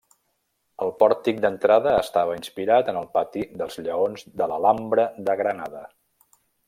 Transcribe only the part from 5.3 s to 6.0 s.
Granada.